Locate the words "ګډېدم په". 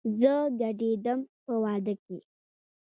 0.59-1.53